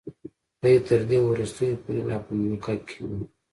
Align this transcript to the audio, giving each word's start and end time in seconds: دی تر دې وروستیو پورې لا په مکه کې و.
دی 0.61 0.75
تر 0.87 1.01
دې 1.09 1.17
وروستیو 1.23 1.81
پورې 1.83 2.01
لا 2.09 2.17
په 2.25 2.31
مکه 2.39 2.73
کې 2.87 2.97
و. 3.03 3.09